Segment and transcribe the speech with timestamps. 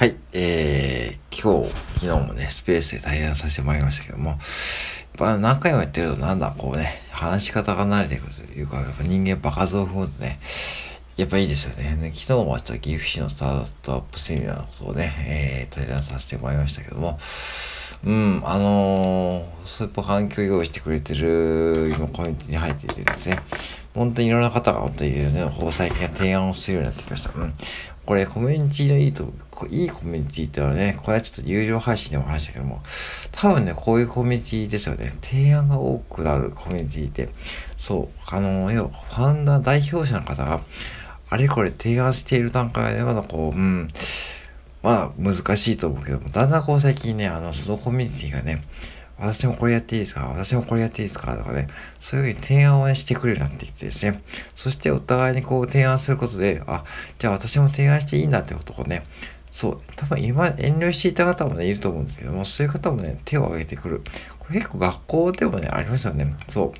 [0.00, 4.38] はい、えー、今日、昨日もね、スペースで対談させてもらいましたけども、やっ
[5.18, 10.38] ぱ何回もやってるとなんだ、こうね、話し方が慣れてくるというか、やっぱ人間場数を踏むとね、
[11.18, 11.98] やっぱいいですよね。
[12.16, 17.18] 昨日もあった岐阜市のスタートアップセミナーのことをね、えー、対談させてもらいましたけども、
[18.02, 23.38] うん、あのー、そういった環境を用意してくれてる今コミュニティに入っていてですね、
[23.94, 27.32] 本当にいろんな方が本当にいろんな最近は提案をするようになってきました。
[27.34, 27.54] うん。
[28.06, 29.32] これコミュニティのいいと、
[29.68, 32.82] いいコミュニティってのはね、これはちょっと有料配信でも話したけども、
[33.30, 35.12] 多分ね、こういうコミュニティですよね。
[35.20, 37.28] 提案が多くなるコミュニティって、
[37.76, 40.60] そう、あの、要はファンダー代表者の方が、
[41.28, 43.88] あれこれ提案している段階でまだこう、うん、
[44.82, 48.64] まあ難しいと思うけども、だんだんこう最近ね、あの、そのコミュニティがね、
[49.20, 50.26] 私もこれやっていいですか？
[50.26, 51.68] 私もこれやっていいですかとかね、
[52.00, 54.22] そういうふうに提案を、ね、してくれるようになってきてですね、
[54.54, 56.84] そしてお互いにこう提案することで、あ、
[57.18, 59.04] じゃあ私も提案していいんだってことをね、
[59.52, 64.02] そう、多分今遠慮していた方もね、いると思うんですけども、そういう方もね、手を挙げてくる。
[64.38, 66.34] これ結構学校でもね、ありますよね。
[66.48, 66.72] そ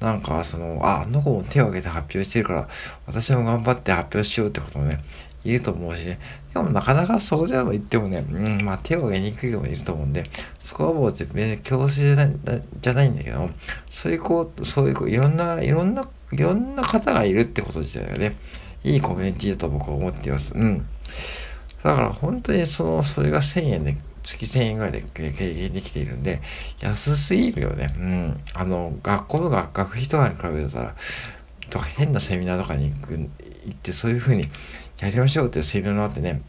[0.00, 0.04] う。
[0.04, 2.68] なんか、その、あ、あの子も手を挙げて発表してるから、
[3.06, 5.02] 私も頑張って発表しようってこともね、
[5.50, 6.18] いると思うしね。
[6.52, 10.24] でもなかなかそうでも言ってもね、うん、まあ手を挙げにくい人もいると思うんで、
[10.58, 13.50] そこはもう別に強制じゃないじゃないんだけど、
[13.88, 18.36] そういうこう、そういうこう、いろんな、いろんな、いろんな方がいるってこと自体がね、
[18.84, 20.54] いいコミュニティだと僕は思っています。
[20.54, 20.86] うん。
[21.82, 26.40] だから本当にその、それが1000円で、月1000円ぐらいで経験できているんで、
[26.80, 27.94] 安すぎるよね。
[27.98, 28.40] うん。
[28.54, 30.96] あの、学校の学学費とかに比べたら、
[31.70, 33.28] とか変なセミナーとかに行く行
[33.70, 34.48] ってそういうふうに
[35.00, 36.42] やりましょうっていうセミナーがあってね、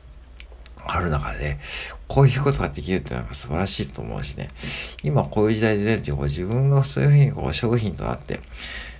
[0.85, 1.59] ある中で、
[2.07, 4.49] こういうことができるっていうのは素晴らしいと思うしね、
[5.03, 8.39] 今こういう時代でね、自分がそういうふうにこう商品となって、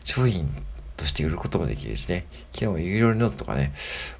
[0.03, 0.49] 商品
[0.97, 3.73] として売ることもできるしね、昨日も有料ノートとかね、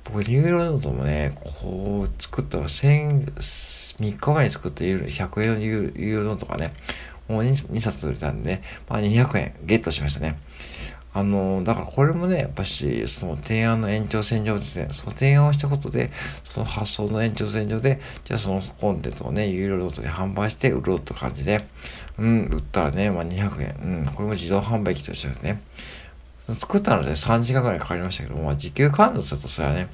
[0.04, 3.26] 僕有料ノートもね、こう作ったの先、
[4.00, 6.74] 3日前に作った100円の有料ノートとかね、
[7.28, 10.40] もう 2, 2冊売れたんで、まあ200円ゲットしましたね。
[11.20, 16.12] あの、だからこれもね、やっぱし、その提案の延長線上ですね、その提案をしたことで、
[16.46, 21.68] その発想の延長線上で、じゃあそのコンテンツをね、有料ロートで販売して売ろうって感じで、
[22.18, 25.62] うん、売ったらね、まあ200円、うん、これも自動販売機としてはね、
[26.54, 29.90] 作ったので3時間ぐらいかかりましたけども、まあ、時給換算するとそれはね、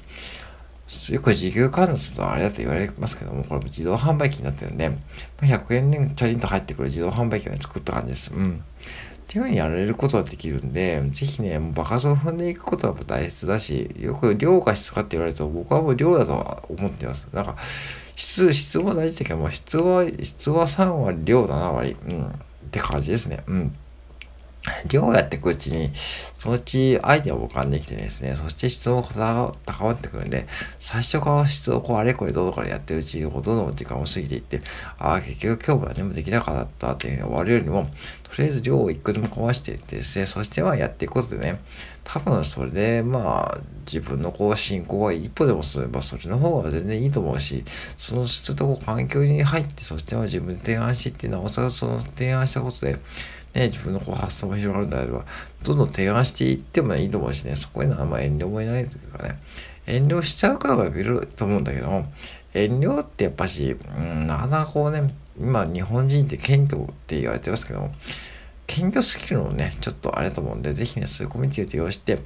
[1.10, 4.96] よく時給換算するとあれだと言われますけども、これも自動販売機になってるんで、ま、
[5.48, 8.32] 100円でチャリンと入ってくる自動販売機を、ね、作った感じです。
[8.32, 8.62] うん。
[9.26, 17.26] っていうふうにやられることはできるんで、ぜひね、もう場数を踏んでいくことは大切だし、よく量か質かって言われると、僕はもう量だとは思ってます。
[17.32, 17.56] なんか、
[18.14, 21.96] 質、質も大事だけども、質は、質は3割、量7割。
[22.08, 22.26] うん。
[22.26, 22.30] っ
[22.70, 23.42] て感じですね。
[23.48, 23.76] うん。
[24.86, 25.90] 量やっていくうちに、
[26.36, 30.46] そのうちアイデアも浮かんできてですね、そして質も高まってくるんで、
[30.78, 34.60] 最初から質をこうあれこれどうからやってるうちに、どんどん時間を過ぎていって、
[34.98, 37.90] ああ、結局今日は何もできなかったっていうふうに終わるよりも、
[38.24, 41.60] とりあえず量を一個でも壊していってですね、そしてはやっていくことでね、
[42.04, 47.64] 多分それでまあ自分のこう進行が一歩でもすればそっちの方が全然いいと思うし、
[47.96, 52.96] そのちょっとこう環境に入って、そしては自分で提案していって、なおさらその提案したことで、
[53.56, 55.24] ね、自分のこう発想が広がるのであれば、
[55.64, 59.38] どんどん提案していってもいいと思うしね、そこにはあんま遠慮もいないというかね、
[59.86, 62.12] 遠慮しちゃう方がいると思うんだけども、
[62.52, 67.94] 遠慮ってやっぱし、うん、なかなかこうね、今日本人って謙虚って言われてますけども、
[68.66, 72.18] 謙虚すぎるのもね、ちょっとあれだと思うんで、ぜひね、そういうコミュニティを利用して、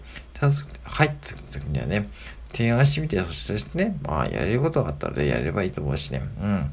[0.85, 2.09] 入った時にはね、
[2.53, 6.73] 提案してみて、そしてね、まあ、やれることがあったら、やればいいと思うしね、うん。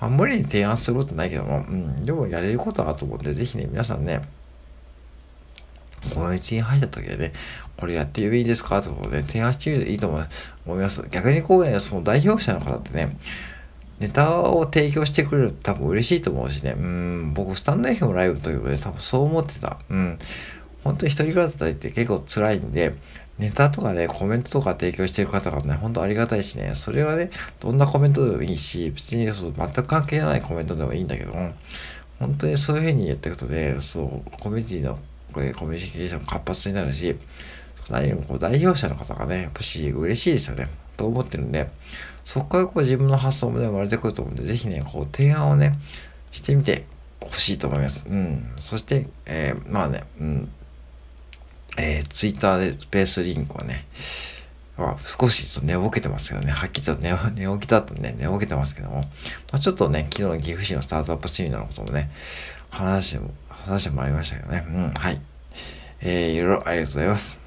[0.00, 4.28] まあ、無理に提案することないけども、うん、でもやれることはあると思うんで、ぜひね、皆さんね、
[6.14, 7.32] コミュニティに入った時でね、
[7.76, 11.04] これやってよいいですかってことで、ね、提案してみるといいと思います。
[11.10, 13.16] 逆にこうね、その代表者の方ってね、
[13.98, 19.78] ネタを提供してくれると多分嬉しいと思うしね、うん、僕、スタンド FM ライブということで多分そう思ってた。
[19.90, 20.18] うん。
[20.84, 22.94] 本当に一人語りって結構辛いんで、
[23.38, 31.54] ネタとかね、コメントとか提供してる方がね、ほんとありがたいしね、それはね、どんなコメントでもいいし、別にそう全く関係ないコメントでもいいんだけども、
[32.18, 34.98] 本当にそういうふうに言ったことで、そう、コミュニティの
[35.32, 37.16] これコミュニケーション活発になるし、
[37.90, 41.70] 何よりもこう代表者の方がね、やっぱし嬉しいですよね、と思ってるんで、
[42.24, 45.78] そこからこう自分の発想もね、生まれてくると思うんで、ぜひね、こう提案をね、
[46.32, 46.84] してみて
[47.20, 48.04] ほしいと思います。
[48.08, 48.50] うん。
[48.58, 50.50] そして、えー、まあね、うん。
[51.78, 53.86] えー、ツイッターでスペースリンクはね、
[54.76, 59.06] まあ、少し寝ぼけてますけどね、はっきりと寝寝起きだとね、寝ぼけてますけども、ま
[59.52, 62.10] あ、ちょっとね、昨日の岐阜市のスタートアップセミナーのこともね、
[62.70, 65.20] 話しても、話してもらいましたけどね、うん、はい。
[66.00, 67.37] えー、いろいろありがとうございます。